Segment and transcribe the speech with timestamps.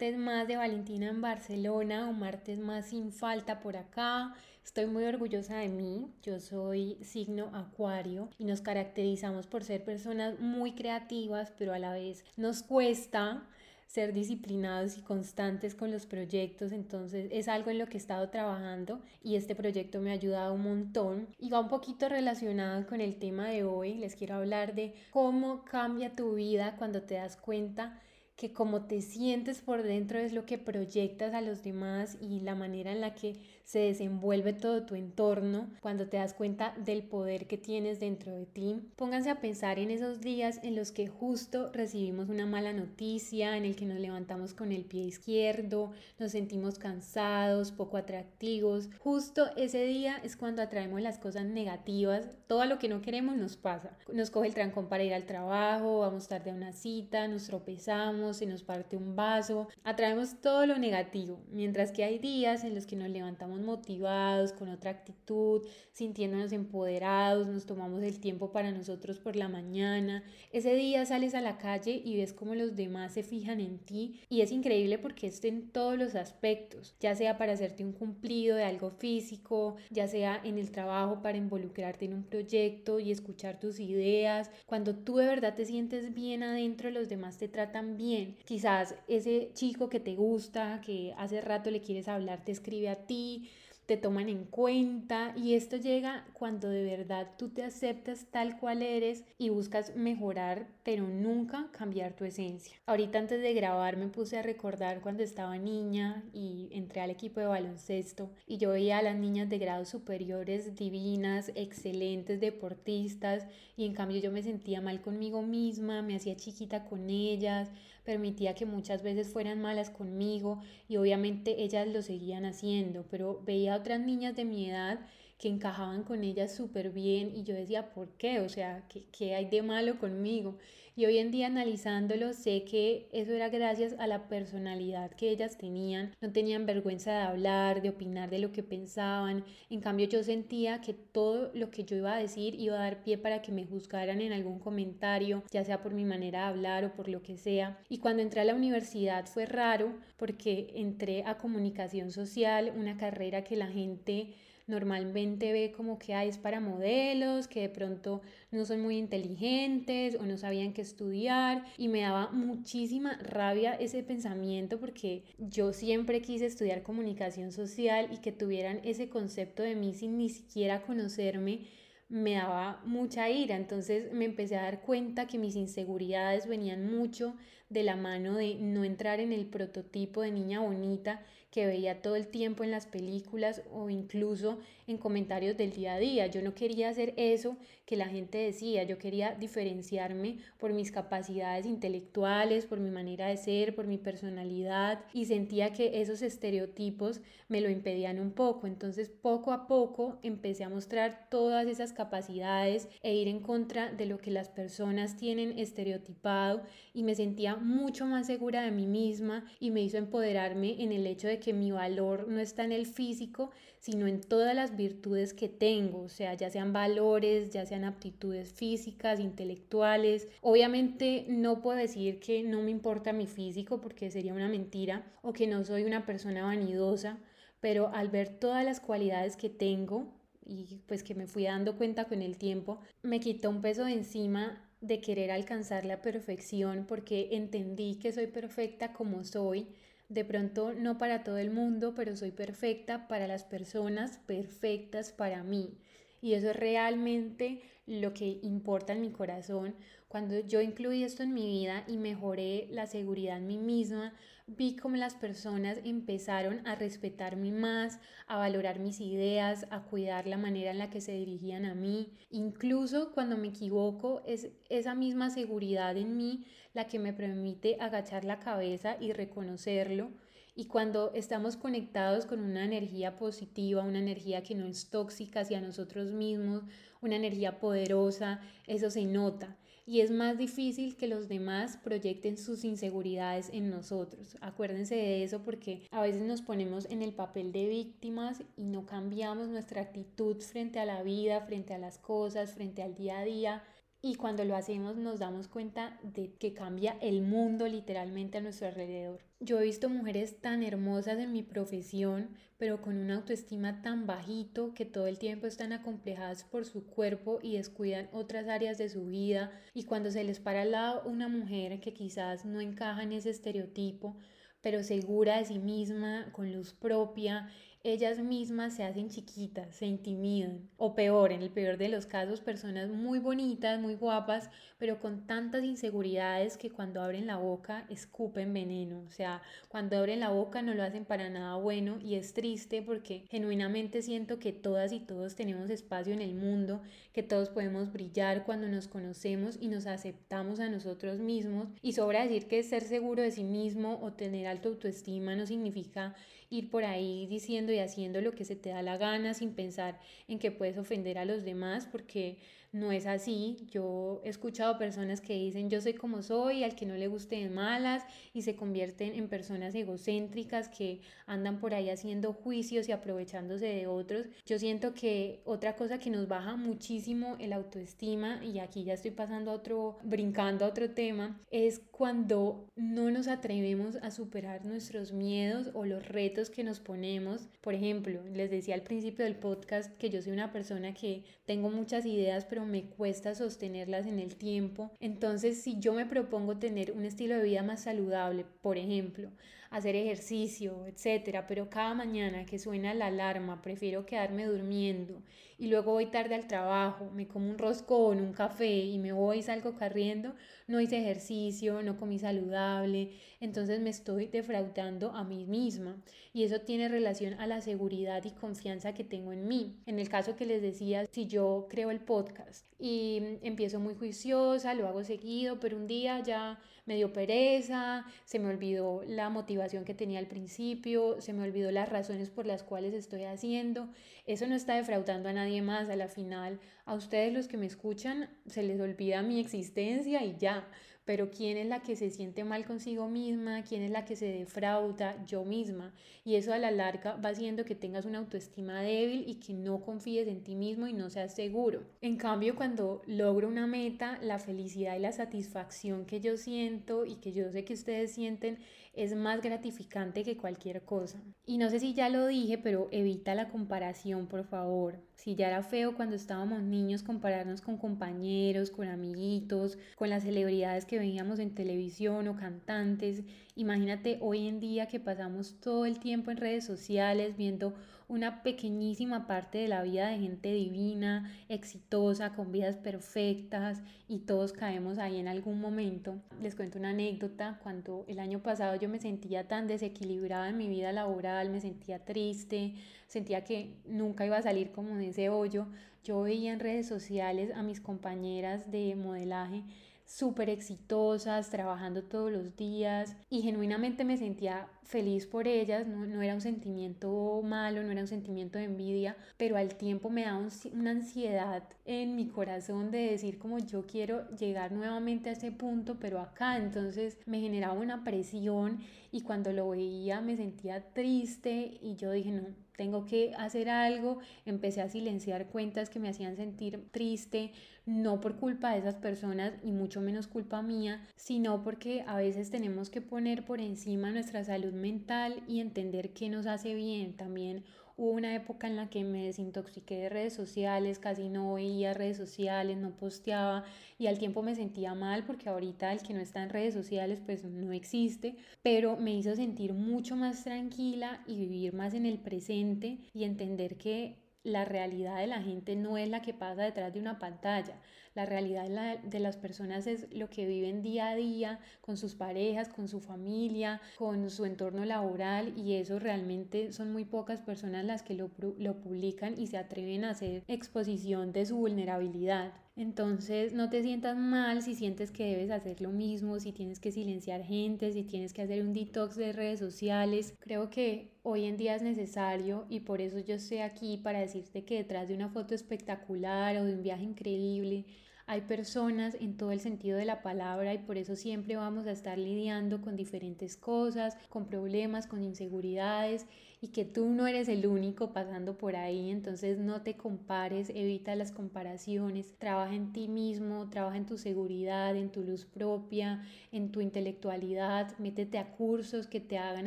[0.00, 4.32] martes más de Valentina en Barcelona, un martes más sin falta por acá.
[4.64, 6.10] Estoy muy orgullosa de mí.
[6.22, 11.92] Yo soy signo acuario y nos caracterizamos por ser personas muy creativas, pero a la
[11.92, 13.46] vez nos cuesta
[13.88, 18.30] ser disciplinados y constantes con los proyectos, entonces es algo en lo que he estado
[18.30, 23.02] trabajando y este proyecto me ha ayudado un montón y va un poquito relacionado con
[23.02, 23.94] el tema de hoy.
[23.96, 28.00] Les quiero hablar de cómo cambia tu vida cuando te das cuenta
[28.40, 32.54] que como te sientes por dentro es lo que proyectas a los demás y la
[32.54, 37.46] manera en la que se desenvuelve todo tu entorno cuando te das cuenta del poder
[37.46, 38.80] que tienes dentro de ti.
[38.96, 43.66] Pónganse a pensar en esos días en los que justo recibimos una mala noticia, en
[43.66, 48.88] el que nos levantamos con el pie izquierdo, nos sentimos cansados, poco atractivos.
[49.00, 53.56] Justo ese día es cuando atraemos las cosas negativas, todo lo que no queremos nos
[53.56, 53.98] pasa.
[54.10, 58.29] Nos coge el trancón para ir al trabajo, vamos tarde a una cita, nos tropezamos
[58.32, 62.86] se nos parte un vaso, atraemos todo lo negativo, mientras que hay días en los
[62.86, 69.18] que nos levantamos motivados, con otra actitud, sintiéndonos empoderados, nos tomamos el tiempo para nosotros
[69.18, 70.22] por la mañana.
[70.52, 74.20] Ese día sales a la calle y ves cómo los demás se fijan en ti
[74.28, 78.56] y es increíble porque es en todos los aspectos, ya sea para hacerte un cumplido
[78.56, 83.58] de algo físico, ya sea en el trabajo para involucrarte en un proyecto y escuchar
[83.58, 84.50] tus ideas.
[84.66, 89.50] Cuando tú de verdad te sientes bien adentro, los demás te tratan bien Quizás ese
[89.54, 93.50] chico que te gusta, que hace rato le quieres hablar, te escribe a ti,
[93.90, 98.82] te toman en cuenta y esto llega cuando de verdad tú te aceptas tal cual
[98.82, 102.76] eres y buscas mejorar, pero nunca cambiar tu esencia.
[102.86, 107.40] Ahorita antes de grabar me puse a recordar cuando estaba niña y entré al equipo
[107.40, 113.86] de baloncesto y yo veía a las niñas de grados superiores divinas, excelentes deportistas y
[113.86, 117.68] en cambio yo me sentía mal conmigo misma, me hacía chiquita con ellas,
[118.04, 123.79] permitía que muchas veces fueran malas conmigo y obviamente ellas lo seguían haciendo, pero veía
[123.80, 125.00] otras niñas de mi edad
[125.40, 128.40] que encajaban con ellas súper bien y yo decía, ¿por qué?
[128.40, 130.58] O sea, ¿qué, ¿qué, hay de malo conmigo?
[130.96, 135.56] Y hoy en día analizándolo sé que eso era gracias a la personalidad que ellas
[135.56, 140.22] tenían, no tenían vergüenza de hablar, de opinar de lo que pensaban, en cambio yo
[140.22, 143.50] sentía que todo lo que yo iba a decir iba a dar pie para que
[143.50, 147.22] me juzgaran en algún comentario, ya sea por mi manera de hablar o por lo
[147.22, 147.78] que sea.
[147.88, 153.42] Y cuando entré a la universidad fue raro porque entré a comunicación social, una carrera
[153.42, 154.34] que la gente
[154.70, 160.14] normalmente ve como que hay es para modelos, que de pronto no son muy inteligentes
[160.14, 166.22] o no sabían qué estudiar y me daba muchísima rabia ese pensamiento porque yo siempre
[166.22, 171.66] quise estudiar comunicación social y que tuvieran ese concepto de mí sin ni siquiera conocerme
[172.10, 177.36] me daba mucha ira, entonces me empecé a dar cuenta que mis inseguridades venían mucho
[177.70, 182.16] de la mano de no entrar en el prototipo de niña bonita que veía todo
[182.16, 186.26] el tiempo en las películas o incluso en comentarios del día a día.
[186.28, 187.56] Yo no quería hacer eso
[187.86, 193.36] que la gente decía, yo quería diferenciarme por mis capacidades intelectuales, por mi manera de
[193.36, 198.68] ser, por mi personalidad y sentía que esos estereotipos me lo impedían un poco.
[198.68, 204.06] Entonces poco a poco empecé a mostrar todas esas capacidades e ir en contra de
[204.06, 206.62] lo que las personas tienen estereotipado
[206.94, 211.06] y me sentía mucho más segura de mí misma y me hizo empoderarme en el
[211.06, 213.50] hecho de que mi valor no está en el físico,
[213.80, 218.54] sino en todas las virtudes que tengo, o sea, ya sean valores, ya sean aptitudes
[218.54, 220.26] físicas, intelectuales.
[220.40, 225.34] Obviamente no puedo decir que no me importa mi físico porque sería una mentira o
[225.34, 227.18] que no soy una persona vanidosa,
[227.60, 230.19] pero al ver todas las cualidades que tengo,
[230.50, 233.92] y pues que me fui dando cuenta con el tiempo, me quitó un peso de
[233.92, 239.68] encima de querer alcanzar la perfección porque entendí que soy perfecta como soy.
[240.08, 245.44] De pronto no para todo el mundo, pero soy perfecta para las personas perfectas para
[245.44, 245.78] mí.
[246.20, 249.76] Y eso es realmente lo que importa en mi corazón.
[250.10, 254.12] Cuando yo incluí esto en mi vida y mejoré la seguridad en mí misma,
[254.48, 260.36] vi cómo las personas empezaron a respetarme más, a valorar mis ideas, a cuidar la
[260.36, 262.12] manera en la que se dirigían a mí.
[262.28, 268.24] Incluso cuando me equivoco, es esa misma seguridad en mí la que me permite agachar
[268.24, 270.10] la cabeza y reconocerlo
[270.56, 275.60] y cuando estamos conectados con una energía positiva, una energía que no es tóxica hacia
[275.60, 276.64] nosotros mismos,
[277.00, 279.56] una energía poderosa, eso se nota.
[279.86, 284.36] Y es más difícil que los demás proyecten sus inseguridades en nosotros.
[284.40, 288.86] Acuérdense de eso porque a veces nos ponemos en el papel de víctimas y no
[288.86, 293.24] cambiamos nuestra actitud frente a la vida, frente a las cosas, frente al día a
[293.24, 293.62] día
[294.02, 298.68] y cuando lo hacemos nos damos cuenta de que cambia el mundo literalmente a nuestro
[298.68, 299.20] alrededor.
[299.40, 304.74] Yo he visto mujeres tan hermosas en mi profesión, pero con una autoestima tan bajito
[304.74, 309.06] que todo el tiempo están acomplejadas por su cuerpo y descuidan otras áreas de su
[309.06, 313.12] vida y cuando se les para al lado una mujer que quizás no encaja en
[313.12, 314.16] ese estereotipo,
[314.62, 317.48] pero segura de sí misma, con luz propia
[317.82, 320.68] ellas mismas se hacen chiquitas, se intimidan.
[320.76, 325.26] O peor, en el peor de los casos, personas muy bonitas, muy guapas, pero con
[325.26, 329.02] tantas inseguridades que cuando abren la boca escupen veneno.
[329.06, 332.82] O sea, cuando abren la boca no lo hacen para nada bueno y es triste
[332.82, 336.82] porque genuinamente siento que todas y todos tenemos espacio en el mundo,
[337.12, 341.68] que todos podemos brillar cuando nos conocemos y nos aceptamos a nosotros mismos.
[341.80, 346.14] Y sobra decir que ser seguro de sí mismo o tener alta autoestima no significa
[346.50, 350.00] ir por ahí diciendo y haciendo lo que se te da la gana sin pensar
[350.28, 352.38] en que puedes ofender a los demás, porque
[352.72, 353.56] no es así.
[353.70, 357.36] Yo he escuchado personas que dicen yo soy como soy, al que no le guste
[357.36, 362.92] de malas y se convierten en personas egocéntricas que andan por ahí haciendo juicios y
[362.92, 364.26] aprovechándose de otros.
[364.46, 369.10] Yo siento que otra cosa que nos baja muchísimo el autoestima y aquí ya estoy
[369.10, 375.12] pasando a otro, brincando a otro tema, es cuando no nos atrevemos a superar nuestros
[375.12, 377.48] miedos o los retos que nos ponemos.
[377.60, 381.70] Por ejemplo, les decía al principio del podcast que yo soy una persona que tengo
[381.70, 384.90] muchas ideas, pero me cuesta sostenerlas en el tiempo.
[385.00, 389.30] Entonces, si yo me propongo tener un estilo de vida más saludable, por ejemplo,
[389.70, 395.22] hacer ejercicio, etcétera, pero cada mañana que suena la alarma prefiero quedarme durmiendo
[395.58, 399.38] y luego voy tarde al trabajo, me como un roscón, un café y me voy
[399.38, 400.34] y salgo corriendo,
[400.66, 406.02] no hice ejercicio, no comí saludable, entonces me estoy defraudando a mí misma
[406.32, 409.76] y eso tiene relación a la seguridad y confianza que tengo en mí.
[409.86, 414.74] En el caso que les decía, si yo creo el podcast y empiezo muy juiciosa,
[414.74, 416.58] lo hago seguido, pero un día ya
[416.90, 421.70] me dio pereza, se me olvidó la motivación que tenía al principio, se me olvidó
[421.70, 423.88] las razones por las cuales estoy haciendo.
[424.26, 425.88] Eso no está defraudando a nadie más.
[425.88, 430.36] A la final, a ustedes los que me escuchan, se les olvida mi existencia y
[430.36, 430.66] ya
[431.04, 433.62] pero ¿quién es la que se siente mal consigo misma?
[433.64, 435.24] ¿Quién es la que se defrauda?
[435.24, 435.94] Yo misma.
[436.24, 439.80] Y eso a la larga va haciendo que tengas una autoestima débil y que no
[439.80, 441.82] confíes en ti mismo y no seas seguro.
[442.00, 447.16] En cambio, cuando logro una meta, la felicidad y la satisfacción que yo siento y
[447.16, 448.58] que yo sé que ustedes sienten
[448.92, 451.22] es más gratificante que cualquier cosa.
[451.46, 454.98] Y no sé si ya lo dije, pero evita la comparación, por favor.
[455.14, 460.86] Si ya era feo cuando estábamos niños compararnos con compañeros, con amiguitos, con las celebridades
[460.90, 463.22] que veíamos en televisión o cantantes,
[463.54, 467.74] imagínate hoy en día que pasamos todo el tiempo en redes sociales viendo
[468.08, 474.52] una pequeñísima parte de la vida de gente divina, exitosa, con vidas perfectas y todos
[474.52, 476.16] caemos ahí en algún momento.
[476.42, 480.66] Les cuento una anécdota, cuando el año pasado yo me sentía tan desequilibrada en mi
[480.66, 482.74] vida laboral, me sentía triste,
[483.06, 485.68] sentía que nunca iba a salir como de ese hoyo,
[486.02, 489.62] yo veía en redes sociales a mis compañeras de modelaje
[490.10, 496.34] súper exitosas, trabajando todos los días y genuinamente me sentía feliz por ellas, no, era
[496.34, 500.90] un sentimiento malo, no era un sentimiento de envidia, pero al tiempo me daba una
[500.90, 506.18] ansiedad en mi corazón de decir como yo quiero llegar nuevamente a ese punto, pero
[506.18, 508.80] acá, entonces me generaba una presión
[509.12, 512.46] y cuando lo veía me sentía triste y yo dije no,
[512.80, 517.52] tengo que hacer algo, empecé a silenciar cuentas que me hacían sentir triste,
[517.84, 522.48] no por culpa de esas personas y mucho menos culpa mía, sino porque a veces
[522.48, 527.18] tenemos que poner por encima nuestra salud mental y entender qué nos hace bien.
[527.18, 527.64] También
[528.00, 532.16] hubo una época en la que me desintoxiqué de redes sociales, casi no veía redes
[532.16, 533.64] sociales, no posteaba
[533.98, 537.20] y al tiempo me sentía mal porque ahorita el que no está en redes sociales
[537.24, 542.18] pues no existe, pero me hizo sentir mucho más tranquila y vivir más en el
[542.18, 546.92] presente y entender que la realidad de la gente no es la que pasa detrás
[546.92, 547.80] de una pantalla.
[548.14, 552.68] La realidad de, las personas es lo que viven día a día con sus parejas,
[552.68, 558.02] con su familia, con su entorno laboral y eso realmente son muy pocas personas las
[558.02, 562.52] que lo, lo publican y se atreven a hacer exposición de su vulnerabilidad.
[562.80, 566.90] Entonces no te sientas mal si sientes que debes hacer lo mismo, si tienes que
[566.90, 570.32] silenciar gente, si tienes que hacer un detox de redes sociales.
[570.40, 574.64] Creo que hoy en día es necesario y por eso yo estoy aquí para decirte
[574.64, 577.84] que detrás de una foto espectacular o de un viaje increíble
[578.30, 581.90] hay personas en todo el sentido de la palabra y por eso siempre vamos a
[581.90, 586.26] estar lidiando con diferentes cosas, con problemas, con inseguridades
[586.60, 591.16] y que tú no eres el único pasando por ahí, entonces no te compares, evita
[591.16, 596.22] las comparaciones, trabaja en ti mismo, trabaja en tu seguridad, en tu luz propia,
[596.52, 599.66] en tu intelectualidad, métete a cursos que te hagan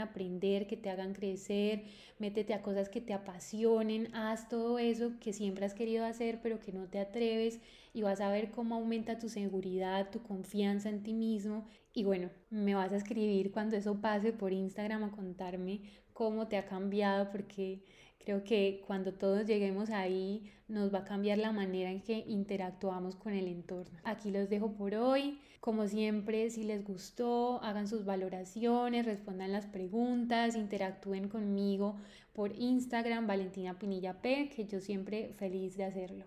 [0.00, 1.84] aprender, que te hagan crecer,
[2.22, 6.60] métete a cosas que te apasionen, haz todo eso que siempre has querido hacer pero
[6.60, 7.60] que no te atreves
[7.92, 11.66] y vas a ver cómo aumenta tu seguridad, tu confianza en ti mismo.
[11.92, 16.56] Y bueno, me vas a escribir cuando eso pase por Instagram a contarme cómo te
[16.56, 17.82] ha cambiado porque
[18.24, 23.16] creo que cuando todos lleguemos ahí nos va a cambiar la manera en que interactuamos
[23.16, 23.98] con el entorno.
[24.04, 25.38] Aquí los dejo por hoy.
[25.60, 31.96] Como siempre, si les gustó, hagan sus valoraciones, respondan las preguntas, interactúen conmigo
[32.32, 36.24] por Instagram, Valentina Pinilla P, que yo siempre feliz de hacerlo.